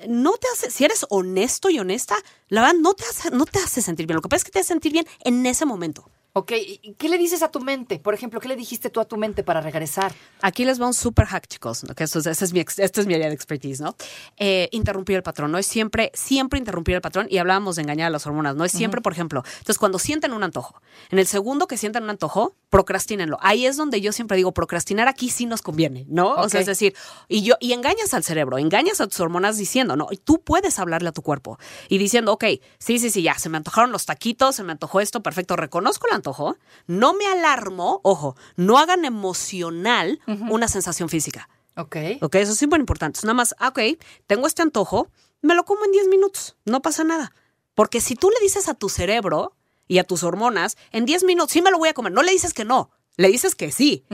eh, 0.00 0.06
no 0.08 0.32
te 0.32 0.46
hace... 0.52 0.70
Si 0.70 0.84
eres 0.84 1.06
honesto 1.08 1.70
y 1.70 1.78
honesta, 1.78 2.16
la 2.48 2.60
verdad 2.60 2.76
no 2.78 2.92
te 2.92 3.04
hace, 3.04 3.30
no 3.30 3.46
te 3.46 3.60
hace 3.60 3.80
sentir 3.80 4.06
bien. 4.06 4.16
Lo 4.16 4.20
que 4.20 4.28
pasa 4.28 4.40
es 4.40 4.44
que 4.44 4.50
te 4.50 4.58
hace 4.58 4.68
sentir 4.68 4.92
bien 4.92 5.06
en 5.20 5.46
ese 5.46 5.64
momento. 5.64 6.10
Ok, 6.36 6.50
¿y 6.82 6.94
qué 6.94 7.08
le 7.08 7.16
dices 7.16 7.44
a 7.44 7.52
tu 7.52 7.60
mente? 7.60 8.00
Por 8.00 8.12
ejemplo, 8.12 8.40
¿qué 8.40 8.48
le 8.48 8.56
dijiste 8.56 8.90
tú 8.90 8.98
a 8.98 9.04
tu 9.04 9.16
mente 9.16 9.44
para 9.44 9.60
regresar? 9.60 10.12
Aquí 10.42 10.64
les 10.64 10.80
va 10.82 10.86
un 10.88 10.92
super 10.92 11.26
hack, 11.26 11.46
chicos, 11.46 11.84
¿no? 11.84 11.94
que 11.94 12.02
eso 12.02 12.18
es, 12.18 12.26
ese 12.26 12.44
es 12.44 12.52
mi, 12.52 12.58
ex- 12.58 12.80
esta 12.80 13.00
es 13.00 13.06
mi 13.06 13.14
área 13.14 13.28
de 13.28 13.34
expertise, 13.34 13.80
¿no? 13.80 13.94
Eh, 14.36 14.68
interrumpir 14.72 15.14
el 15.14 15.22
patrón, 15.22 15.52
no 15.52 15.58
es 15.58 15.66
siempre, 15.68 16.10
siempre 16.12 16.58
interrumpir 16.58 16.96
el 16.96 17.00
patrón 17.02 17.28
y 17.30 17.38
hablábamos 17.38 17.76
de 17.76 17.82
engañar 17.82 18.08
a 18.08 18.10
las 18.10 18.26
hormonas, 18.26 18.56
no 18.56 18.64
es 18.64 18.72
siempre, 18.72 19.00
por 19.00 19.12
ejemplo. 19.12 19.44
Entonces, 19.46 19.78
cuando 19.78 20.00
sienten 20.00 20.32
un 20.32 20.42
antojo, 20.42 20.82
en 21.10 21.20
el 21.20 21.26
segundo 21.28 21.68
que 21.68 21.76
sientan 21.76 22.02
un 22.02 22.10
antojo, 22.10 22.56
procrastínenlo. 22.74 23.38
Ahí 23.40 23.66
es 23.66 23.76
donde 23.76 24.00
yo 24.00 24.10
siempre 24.10 24.36
digo, 24.36 24.50
procrastinar 24.50 25.06
aquí 25.06 25.30
sí 25.30 25.46
nos 25.46 25.62
conviene, 25.62 26.06
¿no? 26.08 26.34
O 26.34 26.48
sea, 26.48 26.58
es 26.58 26.66
decir, 26.66 26.92
y 27.28 27.42
yo, 27.42 27.54
y 27.60 27.72
engañas 27.72 28.14
al 28.14 28.24
cerebro, 28.24 28.58
engañas 28.58 29.00
a 29.00 29.06
tus 29.06 29.20
hormonas 29.20 29.56
diciendo, 29.56 29.94
¿no? 29.94 30.08
Y 30.10 30.16
tú 30.16 30.42
puedes 30.42 30.80
hablarle 30.80 31.10
a 31.10 31.12
tu 31.12 31.22
cuerpo 31.22 31.56
y 31.88 31.98
diciendo, 31.98 32.32
ok, 32.32 32.46
sí, 32.80 32.98
sí, 32.98 33.10
sí, 33.10 33.22
ya, 33.22 33.38
se 33.38 33.48
me 33.48 33.58
antojaron 33.58 33.92
los 33.92 34.06
taquitos, 34.06 34.56
se 34.56 34.64
me 34.64 34.72
antojó 34.72 35.00
esto, 35.00 35.22
perfecto, 35.22 35.54
reconozco 35.54 36.08
el 36.08 36.14
antojo, 36.14 36.56
no 36.88 37.14
me 37.14 37.28
alarmo, 37.28 38.00
ojo, 38.02 38.34
no 38.56 38.76
hagan 38.78 39.04
emocional 39.04 40.18
una 40.26 40.66
sensación 40.66 41.08
física. 41.08 41.48
Ok. 41.76 41.96
Ok, 42.22 42.34
eso 42.34 42.54
es 42.54 42.58
súper 42.58 42.80
importante. 42.80 43.18
Es 43.18 43.24
nada 43.24 43.34
más, 43.34 43.54
ah, 43.60 43.68
ok, 43.68 43.78
tengo 44.26 44.48
este 44.48 44.62
antojo, 44.62 45.06
me 45.42 45.54
lo 45.54 45.64
como 45.64 45.84
en 45.84 45.92
10 45.92 46.08
minutos, 46.08 46.56
no 46.64 46.82
pasa 46.82 47.04
nada. 47.04 47.32
Porque 47.76 48.00
si 48.00 48.16
tú 48.16 48.30
le 48.30 48.42
dices 48.42 48.68
a 48.68 48.74
tu 48.74 48.88
cerebro 48.88 49.53
y 49.88 49.98
a 49.98 50.04
tus 50.04 50.22
hormonas, 50.22 50.76
en 50.92 51.04
10 51.04 51.24
minutos 51.24 51.52
sí 51.52 51.62
me 51.62 51.70
lo 51.70 51.78
voy 51.78 51.88
a 51.88 51.94
comer, 51.94 52.12
no 52.12 52.22
le 52.22 52.32
dices 52.32 52.54
que 52.54 52.64
no, 52.64 52.90
le 53.16 53.28
dices 53.28 53.54
que 53.54 53.70
sí. 53.70 54.04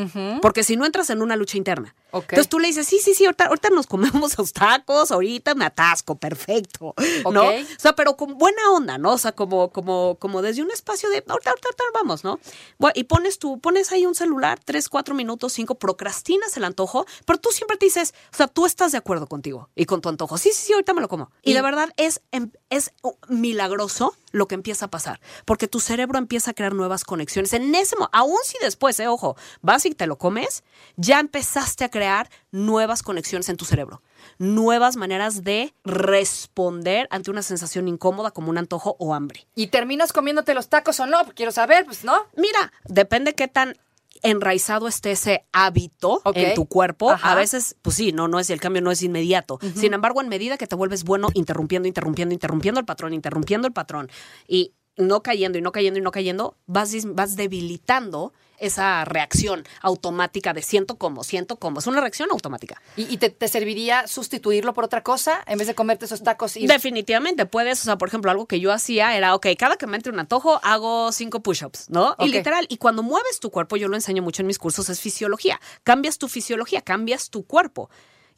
Porque 0.42 0.62
si 0.62 0.76
no 0.76 0.84
entras 0.84 1.08
en 1.10 1.22
una 1.22 1.34
lucha 1.36 1.56
interna. 1.56 1.94
Entonces 2.34 2.48
tú 2.48 2.58
le 2.58 2.66
dices, 2.68 2.86
sí, 2.88 2.98
sí, 2.98 3.14
sí, 3.14 3.24
ahorita, 3.24 3.46
ahorita 3.46 3.70
nos 3.70 3.86
comemos 3.86 4.36
los 4.38 4.52
tacos, 4.52 5.10
ahorita 5.12 5.54
me 5.54 5.64
atasco, 5.64 6.16
perfecto, 6.18 6.94
¿no? 7.32 7.44
O 7.48 7.80
sea, 7.80 7.94
pero 7.94 8.16
con 8.16 8.36
buena 8.36 8.68
onda, 8.72 8.98
¿no? 8.98 9.12
O 9.12 9.18
sea, 9.18 9.30
como, 9.32 9.70
como, 9.70 10.16
como 10.18 10.42
desde 10.42 10.60
un 10.62 10.70
espacio 10.72 11.08
de, 11.08 11.24
ahorita, 11.26 11.50
ahorita, 11.50 11.68
ahorita 11.68 11.84
vamos, 11.94 12.24
¿no? 12.24 12.40
Bueno, 12.78 12.92
y 12.96 13.04
pones 13.04 13.38
tú, 13.38 13.60
pones 13.60 13.92
ahí 13.92 14.04
un 14.06 14.16
celular, 14.16 14.58
tres, 14.64 14.88
cuatro 14.88 15.14
minutos, 15.14 15.52
cinco, 15.52 15.76
procrastinas 15.76 16.56
el 16.56 16.64
antojo, 16.64 17.06
pero 17.24 17.38
tú 17.38 17.50
siempre 17.52 17.76
te 17.76 17.86
dices, 17.86 18.12
o 18.34 18.36
sea, 18.36 18.48
tú 18.48 18.66
estás 18.66 18.90
de 18.92 18.98
acuerdo 18.98 19.28
contigo 19.28 19.70
y 19.76 19.84
con 19.86 20.00
tu 20.00 20.08
antojo. 20.08 20.36
Sí, 20.36 20.50
sí, 20.52 20.66
sí, 20.66 20.72
ahorita 20.72 20.92
me 20.94 21.00
lo 21.00 21.08
como. 21.08 21.30
Y, 21.42 21.52
Y- 21.52 21.54
de 21.54 21.62
verdad 21.62 21.90
es, 21.96 22.20
em- 22.32 22.50
es 22.70 22.90
uh, 23.02 23.12
milagroso 23.28 24.14
lo 24.30 24.46
que 24.46 24.54
empieza 24.54 24.86
a 24.86 24.90
pasar, 24.90 25.20
porque 25.44 25.68
tu 25.68 25.80
cerebro 25.80 26.18
empieza 26.18 26.52
a 26.52 26.54
crear 26.54 26.74
nuevas 26.74 27.04
conexiones. 27.04 27.52
En 27.52 27.74
ese 27.74 27.96
momento, 27.96 28.16
aún 28.16 28.38
si 28.44 28.56
después, 28.60 28.98
eh, 29.00 29.08
ojo, 29.08 29.36
vas 29.62 29.86
y 29.86 29.90
te 29.90 30.06
lo 30.06 30.18
comes, 30.18 30.64
ya 30.96 31.20
empezaste 31.20 31.84
a 31.84 31.90
crear 31.90 32.30
nuevas 32.50 33.02
conexiones 33.02 33.48
en 33.48 33.56
tu 33.56 33.64
cerebro, 33.64 34.02
nuevas 34.38 34.96
maneras 34.96 35.44
de 35.44 35.74
responder 35.84 37.08
ante 37.10 37.30
una 37.30 37.42
sensación 37.42 37.88
incómoda 37.88 38.30
como 38.30 38.50
un 38.50 38.58
antojo 38.58 38.96
o 38.98 39.14
hambre. 39.14 39.46
¿Y 39.54 39.68
terminas 39.68 40.12
comiéndote 40.12 40.54
los 40.54 40.68
tacos 40.68 41.00
o 41.00 41.06
no? 41.06 41.24
Quiero 41.34 41.52
saber, 41.52 41.84
pues 41.84 42.04
no. 42.04 42.26
Mira, 42.36 42.72
depende 42.84 43.34
qué 43.34 43.48
tan 43.48 43.76
enraizado 44.22 44.88
esté 44.88 45.12
ese 45.12 45.46
hábito 45.52 46.22
en 46.34 46.54
tu 46.54 46.66
cuerpo. 46.66 47.10
Ajá. 47.10 47.32
A 47.32 47.34
veces, 47.34 47.76
pues 47.82 47.96
sí, 47.96 48.12
no, 48.12 48.28
no 48.28 48.38
es 48.38 48.50
el 48.50 48.60
cambio 48.60 48.82
no 48.82 48.90
es 48.90 49.02
inmediato. 49.02 49.58
Sin 49.74 49.94
embargo, 49.94 50.20
en 50.20 50.28
medida 50.28 50.56
que 50.56 50.66
te 50.66 50.76
vuelves 50.76 51.04
bueno, 51.04 51.28
interrumpiendo, 51.34 51.88
interrumpiendo, 51.88 52.32
interrumpiendo 52.32 52.80
el 52.80 52.86
patrón, 52.86 53.14
interrumpiendo 53.14 53.66
el 53.66 53.72
patrón 53.72 54.10
y 54.46 54.74
no 55.00 55.22
cayendo 55.22 55.58
y 55.58 55.62
no 55.62 55.72
cayendo 55.72 55.98
y 55.98 56.02
no 56.02 56.10
cayendo, 56.10 56.56
vas, 56.66 56.92
vas 57.04 57.36
debilitando 57.36 58.32
esa 58.60 59.04
reacción 59.04 59.64
automática 59.80 60.52
de 60.52 60.62
siento 60.62 60.96
como, 60.96 61.24
siento 61.24 61.56
como. 61.56 61.80
Es 61.80 61.86
una 61.86 62.00
reacción 62.00 62.28
automática. 62.30 62.80
¿Y, 62.96 63.12
y 63.12 63.16
te, 63.16 63.30
te 63.30 63.48
serviría 63.48 64.06
sustituirlo 64.06 64.74
por 64.74 64.84
otra 64.84 65.02
cosa 65.02 65.42
en 65.46 65.58
vez 65.58 65.66
de 65.66 65.74
comerte 65.74 66.04
esos 66.04 66.22
tacos? 66.22 66.56
Y... 66.56 66.66
Definitivamente 66.66 67.46
puedes, 67.46 67.80
o 67.80 67.84
sea, 67.84 67.98
por 67.98 68.08
ejemplo, 68.08 68.30
algo 68.30 68.46
que 68.46 68.60
yo 68.60 68.72
hacía 68.72 69.16
era, 69.16 69.34
ok, 69.34 69.46
cada 69.58 69.76
que 69.76 69.86
me 69.86 69.96
entre 69.96 70.12
un 70.12 70.20
antojo 70.20 70.60
hago 70.62 71.10
cinco 71.10 71.40
push-ups, 71.40 71.88
¿no? 71.88 72.14
Y 72.18 72.28
literal, 72.28 72.66
y 72.68 72.76
cuando 72.76 73.02
mueves 73.02 73.40
tu 73.40 73.50
cuerpo, 73.50 73.76
yo 73.76 73.88
lo 73.88 73.96
enseño 73.96 74.22
mucho 74.22 74.42
en 74.42 74.46
mis 74.46 74.58
cursos, 74.58 74.88
es 74.90 75.00
fisiología. 75.00 75.60
Cambias 75.82 76.18
tu 76.18 76.28
fisiología, 76.28 76.82
cambias 76.82 77.30
tu 77.30 77.44
cuerpo. 77.44 77.90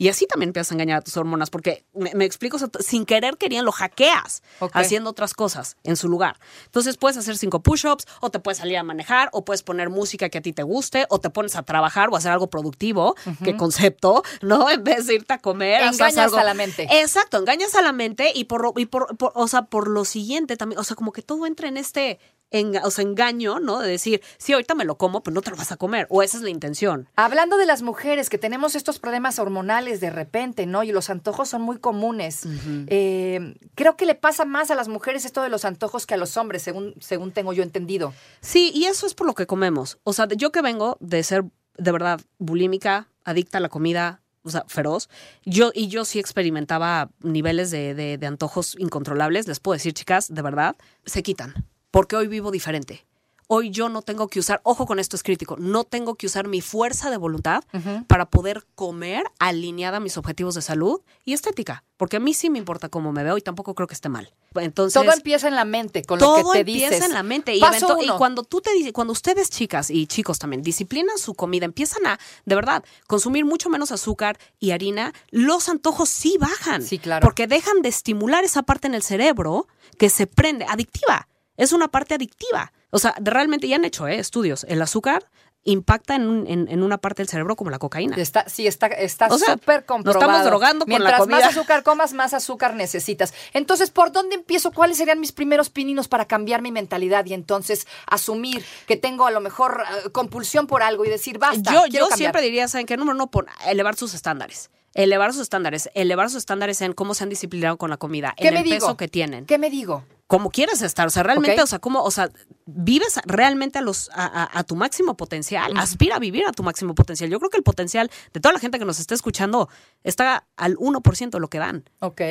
Y 0.02 0.08
así 0.08 0.26
también 0.26 0.48
empiezas 0.48 0.72
a 0.72 0.74
engañar 0.74 0.98
a 0.98 1.00
tus 1.02 1.16
hormonas, 1.16 1.48
porque 1.50 1.84
me, 1.94 2.12
me 2.14 2.24
explico, 2.24 2.56
o 2.56 2.58
sea, 2.58 2.68
t- 2.68 2.82
sin 2.82 3.04
querer 3.06 3.36
querían, 3.36 3.64
lo 3.64 3.72
hackeas 3.72 4.42
haciendo 4.80 5.10
otras 5.10 5.32
cosas 5.34 5.76
en 5.84 5.96
su 5.96 6.08
lugar. 6.08 6.38
Entonces 6.66 6.96
puedes 6.96 7.16
hacer 7.16 7.36
cinco 7.38 7.62
push-ups, 7.62 8.06
o 8.20 8.30
te 8.30 8.40
puedes 8.40 8.58
salir 8.58 8.76
a 8.78 8.82
manejar, 8.82 9.28
o 9.32 9.44
puedes 9.44 9.62
poner 9.62 9.90
música 9.90 10.28
que 10.28 10.38
a 10.38 10.40
ti 10.40 10.52
te 10.52 10.62
guste, 10.64 11.06
o 11.08 11.20
te 11.20 11.30
pones 11.30 11.54
a 11.56 11.62
trabajar 11.62 12.08
o 12.10 12.14
a 12.16 12.18
hacer 12.18 12.32
algo 12.32 12.48
productivo, 12.50 13.14
qué 13.44 13.56
concepto, 13.56 14.22
¿no? 14.42 14.68
En 14.70 14.82
vez 14.82 15.06
de 15.06 15.14
irte 15.14 15.34
a 15.34 15.38
comer. 15.38 15.82
Engañas 15.82 16.18
algo- 16.24 16.38
a 16.38 16.44
la 16.44 16.54
mente. 16.54 16.88
Exacto, 17.00 17.38
engañas 17.38 17.74
a 17.74 17.82
la 17.82 17.92
mente 17.92 18.32
y 18.34 18.44
por, 18.44 18.62
lo- 18.62 18.72
y 18.76 18.86
por, 18.86 19.16
por- 19.16 19.32
o 19.36 19.46
sea, 19.46 19.62
por 19.66 19.86
lo 19.88 20.04
siguiente 20.04 20.56
también, 20.56 20.78
o 20.80 20.84
sea, 20.84 20.96
como 20.96 21.12
que 21.12 21.22
todo 21.22 21.46
entra 21.46 21.68
en 21.68 21.76
este 21.76 22.18
enga- 22.52 22.82
o 22.84 22.90
sea, 22.90 23.02
engaño, 23.04 23.58
¿no? 23.60 23.78
De 23.80 23.88
decir, 23.90 24.22
sí, 24.38 24.52
ahorita 24.52 24.74
me 24.74 24.84
lo 24.84 24.96
como, 24.96 25.22
pero 25.22 25.34
no 25.34 25.42
te 25.42 25.50
lo 25.50 25.56
vas 25.56 25.72
a 25.72 25.76
comer, 25.76 26.06
o 26.10 26.22
esa 26.22 26.36
es 26.36 26.42
la 26.42 26.50
intención. 26.50 27.08
Hablando 27.16 27.56
de 27.56 27.66
las 27.66 27.82
mujeres 27.82 28.28
que 28.30 28.38
tenemos 28.38 28.74
estos 28.74 28.98
problemas 28.98 29.38
hormonales 29.38 30.00
de 30.00 30.10
repente, 30.10 30.66
¿no? 30.66 30.82
Y 30.84 30.92
los 30.92 31.10
antojos 31.10 31.48
son 31.48 31.62
muy 31.62 31.78
comunes. 31.78 32.46
Eh, 32.88 33.54
creo 33.74 33.96
que 33.96 34.06
le 34.06 34.14
pasa 34.14 34.44
más 34.44 34.70
a 34.70 34.74
las 34.74 34.88
mujeres 34.88 35.24
esto 35.24 35.42
de 35.42 35.48
los 35.48 35.64
antojos 35.64 36.06
que 36.06 36.14
a 36.14 36.16
los 36.16 36.36
hombres, 36.36 36.62
según, 36.62 36.94
según 37.00 37.32
tengo 37.32 37.52
yo 37.52 37.62
entendido. 37.62 38.12
Sí, 38.40 38.70
y 38.74 38.84
eso 38.86 39.06
es 39.06 39.14
por 39.14 39.26
lo 39.26 39.34
que 39.34 39.46
comemos. 39.46 39.98
O 40.04 40.12
sea, 40.12 40.26
yo 40.28 40.52
que 40.52 40.62
vengo 40.62 40.96
de 41.00 41.22
ser 41.22 41.44
de 41.78 41.92
verdad 41.92 42.20
bulímica, 42.38 43.08
adicta 43.24 43.58
a 43.58 43.60
la 43.60 43.68
comida, 43.68 44.20
o 44.44 44.50
sea, 44.50 44.64
feroz, 44.66 45.08
yo 45.44 45.70
y 45.74 45.88
yo 45.88 46.04
sí 46.04 46.18
experimentaba 46.18 47.10
niveles 47.20 47.70
de, 47.70 47.94
de- 47.94 48.18
de 48.18 48.26
antojos 48.26 48.74
incontrolables, 48.78 49.46
les 49.46 49.60
puedo 49.60 49.74
decir, 49.74 49.92
chicas, 49.94 50.34
de 50.34 50.42
verdad, 50.42 50.76
se 51.06 51.22
quitan, 51.22 51.54
porque 51.92 52.16
hoy 52.16 52.26
vivo 52.26 52.50
diferente. 52.50 53.06
Hoy 53.54 53.68
yo 53.70 53.90
no 53.90 54.00
tengo 54.00 54.28
que 54.28 54.38
usar, 54.38 54.62
ojo 54.64 54.86
con 54.86 54.98
esto 54.98 55.14
es 55.14 55.22
crítico, 55.22 55.58
no 55.58 55.84
tengo 55.84 56.14
que 56.14 56.24
usar 56.24 56.48
mi 56.48 56.62
fuerza 56.62 57.10
de 57.10 57.18
voluntad 57.18 57.62
para 58.06 58.24
poder 58.30 58.64
comer 58.74 59.24
alineada 59.38 59.98
a 59.98 60.00
mis 60.00 60.16
objetivos 60.16 60.54
de 60.54 60.62
salud 60.62 61.02
y 61.26 61.34
estética, 61.34 61.84
porque 61.98 62.16
a 62.16 62.20
mí 62.20 62.32
sí 62.32 62.48
me 62.48 62.58
importa 62.58 62.88
cómo 62.88 63.12
me 63.12 63.22
veo 63.22 63.36
y 63.36 63.42
tampoco 63.42 63.74
creo 63.74 63.86
que 63.86 63.92
esté 63.92 64.08
mal. 64.08 64.32
Entonces, 64.54 65.02
Todo 65.02 65.12
empieza 65.12 65.48
en 65.48 65.54
la 65.54 65.66
mente, 65.66 66.02
con 66.02 66.18
lo 66.18 66.24
todo 66.24 66.52
que 66.52 66.64
te 66.64 66.70
empieza 66.70 66.94
dices. 66.94 67.06
en 67.06 67.12
la 67.12 67.22
mente. 67.22 67.54
Y, 67.54 67.60
Paso 67.60 67.98
y 68.00 68.08
cuando 68.16 68.42
tú 68.42 68.62
te 68.62 68.72
dices, 68.72 68.94
cuando 68.94 69.12
ustedes 69.12 69.50
chicas 69.50 69.90
y 69.90 70.06
chicos 70.06 70.38
también 70.38 70.62
disciplinan 70.62 71.18
su 71.18 71.34
comida, 71.34 71.66
empiezan 71.66 72.06
a, 72.06 72.18
de 72.46 72.54
verdad, 72.54 72.82
consumir 73.06 73.44
mucho 73.44 73.68
menos 73.68 73.92
azúcar 73.92 74.38
y 74.60 74.70
harina, 74.70 75.12
los 75.30 75.68
antojos 75.68 76.08
sí 76.08 76.38
bajan. 76.40 76.82
Sí, 76.82 76.98
claro. 76.98 77.22
Porque 77.22 77.46
dejan 77.46 77.82
de 77.82 77.90
estimular 77.90 78.44
esa 78.44 78.62
parte 78.62 78.86
en 78.86 78.94
el 78.94 79.02
cerebro 79.02 79.66
que 79.98 80.08
se 80.08 80.26
prende, 80.26 80.64
adictiva. 80.64 81.28
Es 81.56 81.72
una 81.72 81.88
parte 81.88 82.14
adictiva. 82.14 82.72
O 82.90 82.98
sea, 82.98 83.14
realmente 83.20 83.68
ya 83.68 83.76
han 83.76 83.84
hecho 83.84 84.06
¿eh? 84.08 84.18
estudios. 84.18 84.64
El 84.68 84.80
azúcar 84.82 85.30
impacta 85.64 86.16
en, 86.16 86.26
un- 86.26 86.46
en- 86.48 86.66
en 86.68 86.82
una 86.82 86.98
parte 86.98 87.22
del 87.22 87.28
cerebro 87.28 87.54
como 87.54 87.70
la 87.70 87.78
cocaína. 87.78 88.16
Está, 88.16 88.48
sí, 88.48 88.66
está 88.66 88.88
está 88.88 89.28
O 89.28 89.38
sea, 89.38 89.52
súper 89.52 89.76
nos 89.80 89.84
comprobado. 89.86 90.20
estamos 90.32 90.44
drogando 90.46 90.84
con 90.86 90.92
la 90.94 90.98
Mientras 90.98 91.20
comida. 91.20 91.36
más 91.38 91.48
azúcar 91.48 91.82
comas, 91.84 92.12
más 92.14 92.34
azúcar 92.34 92.74
necesitas. 92.74 93.32
Entonces, 93.52 93.90
¿por 93.90 94.10
dónde 94.10 94.34
empiezo? 94.34 94.72
¿Cuáles 94.72 94.96
serían 94.96 95.20
mis 95.20 95.30
primeros 95.30 95.70
pininos 95.70 96.08
para 96.08 96.24
cambiar 96.26 96.62
mi 96.62 96.72
mentalidad 96.72 97.24
y 97.26 97.34
entonces 97.34 97.86
asumir 98.08 98.64
que 98.88 98.96
tengo 98.96 99.24
a 99.26 99.30
lo 99.30 99.40
mejor 99.40 99.84
eh, 100.04 100.10
compulsión 100.10 100.66
por 100.66 100.82
algo 100.82 101.04
y 101.04 101.08
decir, 101.10 101.38
basta, 101.38 101.72
yo 101.72 101.86
yo 101.86 102.00
cambiar"? 102.08 102.18
siempre 102.18 102.42
diría, 102.42 102.66
¿saben 102.66 102.86
qué? 102.86 102.96
Número 102.96 103.14
uno, 103.14 103.30
pon- 103.30 103.46
elevar 103.66 103.94
sus 103.94 104.14
estándares. 104.14 104.70
Elevar 104.94 105.32
sus 105.32 105.42
estándares, 105.42 105.90
elevar 105.94 106.28
sus 106.28 106.38
estándares 106.38 106.82
en 106.82 106.92
cómo 106.92 107.14
se 107.14 107.22
han 107.24 107.30
disciplinado 107.30 107.78
con 107.78 107.88
la 107.88 107.96
comida, 107.96 108.34
¿Qué 108.36 108.48
en 108.48 108.54
me 108.54 108.60
el 108.60 108.64
digo? 108.64 108.76
peso 108.76 108.96
que 108.98 109.08
tienen. 109.08 109.46
¿Qué 109.46 109.56
me 109.56 109.70
digo? 109.70 110.04
Como 110.32 110.48
quieres 110.50 110.80
estar, 110.80 111.06
o 111.06 111.10
sea, 111.10 111.22
realmente, 111.22 111.56
o 111.62 111.66
sea, 111.66 111.78
cómo, 111.78 112.02
o 112.02 112.10
sea, 112.10 112.30
vives 112.64 113.20
realmente 113.26 113.78
a 113.78 113.82
los 113.82 114.08
a, 114.14 114.24
a- 114.44 114.58
a 114.60 114.64
tu 114.64 114.76
máximo 114.76 115.14
potencial, 115.14 115.74
aspira 115.76 116.16
a 116.16 116.18
vivir 116.18 116.46
a 116.46 116.52
tu 116.52 116.62
máximo 116.62 116.94
potencial. 116.94 117.28
Yo 117.28 117.38
creo 117.38 117.50
que 117.50 117.58
el 117.58 117.62
potencial 117.62 118.10
de 118.32 118.40
toda 118.40 118.54
la 118.54 118.58
gente 118.58 118.78
que 118.78 118.86
nos 118.86 118.98
está 118.98 119.14
escuchando 119.14 119.68
está 120.04 120.46
al 120.56 120.76
1% 120.78 121.30
de 121.30 121.38
lo 121.40 121.48
que 121.48 121.58
dan. 121.58 121.84
Ok. 122.00 122.22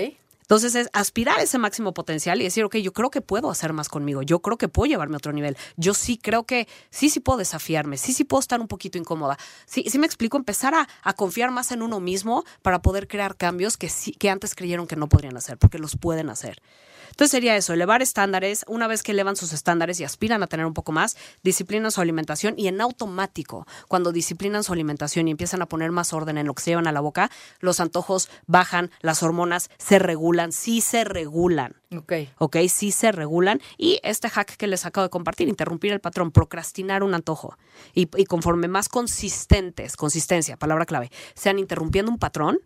Entonces 0.52 0.76
es 0.76 0.90
aspirar 0.92 1.40
ese 1.40 1.58
máximo 1.58 1.94
potencial 1.94 2.42
y 2.42 2.44
decir, 2.44 2.66
ok, 2.66 2.76
yo 2.76 2.92
creo 2.92 3.10
que 3.10 3.22
puedo 3.22 3.50
hacer 3.50 3.72
más 3.72 3.88
conmigo, 3.88 4.22
yo 4.22 4.42
creo 4.42 4.58
que 4.58 4.68
puedo 4.68 4.86
llevarme 4.86 5.16
a 5.16 5.20
otro 5.20 5.32
nivel, 5.32 5.56
yo 5.78 5.94
sí 5.94 6.18
creo 6.18 6.44
que 6.44 6.68
sí, 6.90 7.10
sí 7.10 7.22
puedo 7.22 7.38
desafiarme, 7.38 7.96
sí, 7.96 8.12
sí 8.12 8.26
puedo 8.26 8.42
estar 8.42 8.60
un 8.60 8.68
poquito 8.68 8.98
incómoda. 8.98 9.38
Sí, 9.66 9.86
sí 9.88 9.98
me 9.98 10.06
explico, 10.06 10.36
empezar 10.36 10.76
a, 10.76 10.90
a 11.04 11.14
confiar 11.14 11.52
más 11.52 11.72
en 11.72 11.82
uno 11.82 12.02
mismo 12.02 12.44
para 12.64 12.82
poder 12.82 13.08
crear 13.08 13.38
cambios 13.38 13.78
que, 13.78 13.88
sí, 13.88 14.12
que 14.12 14.30
antes 14.30 14.54
creyeron 14.54 14.88
que 14.88 14.98
no 14.98 15.08
podrían 15.08 15.38
hacer, 15.38 15.58
porque 15.58 15.80
los 15.80 15.96
pueden 15.96 16.30
hacer. 16.30 16.62
Entonces 17.12 17.32
sería 17.32 17.56
eso, 17.56 17.74
elevar 17.74 18.02
estándares. 18.02 18.66
Una 18.68 18.88
vez 18.88 19.04
que 19.04 19.12
elevan 19.12 19.36
sus 19.36 19.54
estándares 19.54 20.00
y 20.00 20.04
aspiran 20.04 20.42
a 20.44 20.48
tener 20.48 20.66
un 20.66 20.74
poco 20.74 20.92
más, 20.92 21.18
disciplinan 21.44 21.92
su 21.92 22.02
alimentación 22.02 22.56
y 22.58 22.68
en 22.68 22.82
automático, 22.82 23.68
cuando 23.88 24.12
disciplinan 24.12 24.64
su 24.64 24.74
alimentación 24.74 25.28
y 25.28 25.32
empiezan 25.32 25.62
a 25.62 25.68
poner 25.68 25.92
más 25.92 26.14
orden 26.14 26.38
en 26.38 26.48
lo 26.48 26.56
que 26.56 26.64
se 26.64 26.72
llevan 26.72 26.88
a 26.88 26.92
la 26.92 27.02
boca, 27.02 27.30
los 27.60 27.80
antojos 27.80 28.30
bajan, 28.48 28.90
las 29.02 29.22
hormonas 29.24 29.70
se 29.78 30.00
regulan, 30.00 30.41
sí 30.50 30.82
se 30.82 31.04
regulan. 31.04 31.76
Ok. 31.96 32.14
¿ok? 32.38 32.58
Sí 32.68 32.92
se 32.92 33.12
regulan. 33.12 33.62
Y 33.78 34.00
este 34.04 34.30
hack 34.30 34.56
que 34.56 34.68
les 34.68 34.86
acabo 34.86 35.06
de 35.06 35.10
compartir, 35.10 35.48
interrumpir 35.48 35.94
el 35.94 36.00
patrón, 36.00 36.32
procrastinar 36.32 37.04
un 37.04 37.14
antojo. 37.14 37.58
Y, 37.94 38.10
y 38.18 38.26
conforme 38.26 38.68
más 38.68 38.90
consistentes, 38.90 39.96
consistencia, 39.96 40.58
palabra 40.58 40.86
clave, 40.86 41.12
sean 41.36 41.60
interrumpiendo 41.60 42.12
un 42.12 42.18
patrón, 42.18 42.60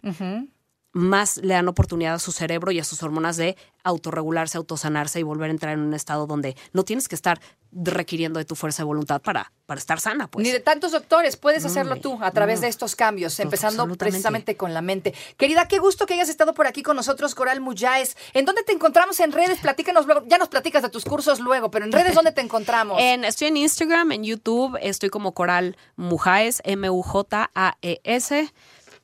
más 0.96 1.38
le 1.38 1.54
dan 1.54 1.68
oportunidad 1.68 2.14
a 2.14 2.20
su 2.20 2.32
cerebro 2.32 2.72
y 2.72 2.80
a 2.80 2.86
sus 2.86 3.04
hormonas 3.04 3.36
de 3.36 3.58
autorregularse, 3.84 4.58
autosanarse 4.58 5.20
y 5.20 5.24
volver 5.24 5.50
a 5.50 5.52
entrar 5.52 5.74
en 5.74 5.82
un 5.82 5.94
estado 5.94 6.26
donde 6.26 6.56
no 6.72 6.84
tienes 6.84 7.10
que 7.10 7.16
estar 7.16 7.42
requiriendo 7.76 8.40
de 8.40 8.46
tu 8.46 8.56
fuerza 8.56 8.84
de 8.84 8.86
voluntad 8.86 9.22
para, 9.22 9.52
para 9.66 9.80
estar 9.80 10.00
sana, 10.00 10.28
pues. 10.28 10.44
Ni 10.46 10.52
de 10.52 10.60
tantos 10.62 10.94
doctores, 10.94 11.36
puedes 11.36 11.64
No, 11.64 11.70
hacerlo 11.70 11.98
tú 11.98 12.18
a 12.22 12.32
través 12.32 12.60
no. 12.60 12.62
de 12.62 12.68
estos 12.70 12.96
cambios, 12.96 13.40
empezando 13.40 13.86
precisamente 13.96 14.56
con 14.56 14.74
la 14.74 14.82
mente. 14.82 15.14
Querida, 15.38 15.68
qué 15.68 15.80
gusto 15.80 16.06
que 16.06 16.14
hayas 16.14 16.30
estado 16.30 16.54
por 16.54 16.68
aquí 16.68 16.82
con 16.84 16.96
nosotros, 16.96 17.36
Coral 17.36 17.60
Muyáez. 17.62 18.16
¿En 18.34 18.46
dónde 18.46 18.64
te 18.64 18.72
encontramos 18.72 19.20
en 19.20 19.32
redes? 19.34 19.60
Platícanos 19.60 20.06
luego, 20.06 20.24
ya 20.28 20.38
nos 20.38 20.48
platicas 20.50 20.84
de 20.84 20.90
tus 20.90 21.04
cursos 21.06 21.40
luego, 21.40 21.70
pero 21.70 21.86
en 21.86 21.92
redes, 21.92 22.16
¿dónde 22.16 22.32
te 22.32 22.42
encontramos? 22.42 22.98
En- 23.02 23.26
estoy 23.26 23.50
en 23.50 23.58
Instagram, 23.58 24.12
en 24.14 24.24
YouTube, 24.24 24.78
estoy 24.82 25.10
como 25.10 25.34
Coral 25.34 25.76
Mujaes, 25.98 26.62
M-U-J-A-E-S. 26.66 28.54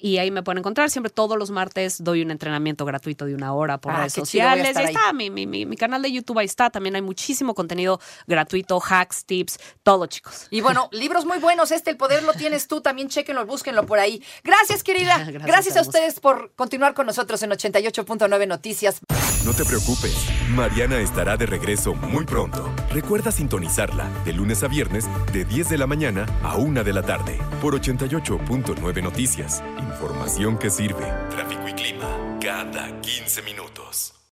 Y 0.04 0.18
ahí 0.18 0.32
me 0.32 0.42
pueden 0.42 0.58
encontrar. 0.60 0.90
Siempre 0.90 1.12
todos 1.12 1.38
los 1.38 1.52
martes 1.52 2.04
doy 2.04 2.24
un 2.24 2.32
entrenamiento 2.32 2.86
gratuito 2.86 3.26
de 3.26 3.36
una 3.36 3.54
hora 3.54 3.78
por 3.78 3.94
Ah, 3.94 3.98
redes 4.00 4.14
a 4.18 4.22
sociales. 4.22 4.76
Ahí 4.76 4.86
ahí. 4.88 4.94
está, 4.96 5.14
mi, 5.14 5.30
mi- 5.30 5.46
mi- 5.46 5.66
mi 5.68 5.78
canal 5.78 6.02
de 6.02 6.12
YouTube 6.12 6.40
ahí 6.40 6.46
está. 6.48 6.72
También 6.72 6.96
hay 6.96 7.02
muchísimo 7.04 7.54
contenido 7.54 8.00
gratuito, 8.26 8.82
hacks, 8.82 9.26
tips, 9.26 9.60
todo, 9.84 10.08
chicos. 10.08 10.48
Y 10.50 10.62
bueno, 10.62 10.90
libros 10.92 11.26
muy 11.26 11.38
buenos. 11.38 11.72
Este, 11.72 11.92
El 11.92 11.98
Poder 11.98 12.24
lo 12.24 12.34
tienes 12.34 12.68
tú. 12.68 12.82
También 12.82 13.10
chéquenlo, 13.10 13.46
búsquenlo 13.46 13.86
por 13.86 14.00
ahí. 14.00 14.24
Gracias, 14.44 14.82
querida. 14.84 15.18
Gracias, 15.24 15.44
Gracias 15.46 15.76
a 15.76 15.80
hermosa. 15.82 15.90
ustedes 16.00 16.20
por 16.20 16.52
continuar 16.56 16.96
con 16.96 17.06
nosotros 17.06 17.44
en 17.44 17.52
88.9 17.52 18.48
Noticias. 18.48 19.00
No 19.46 19.54
te 19.54 19.66
preocupes, 19.66 20.16
Mariana 20.50 21.00
estará 21.00 21.38
de 21.38 21.46
regreso 21.46 21.94
muy 21.94 22.26
pronto. 22.26 22.72
Recuerda 22.92 23.32
sintonizarla 23.32 24.08
de 24.26 24.34
lunes 24.34 24.64
a 24.64 24.68
viernes 24.68 25.06
de 25.34 25.46
10 25.46 25.70
de 25.70 25.78
la 25.78 25.88
mañana 25.88 26.26
a 26.44 26.58
1 26.58 26.84
de 26.84 26.94
la 26.94 27.02
tarde 27.04 27.40
por 27.62 27.74
88.9 27.80 29.02
Noticias. 29.04 29.64
Información 30.02 30.58
que 30.58 30.72
sirve. 30.72 31.06
Tráfico 31.30 31.68
y 31.68 31.74
clima 31.74 32.40
cada 32.42 33.00
15 33.02 33.44
minutos. 33.44 34.21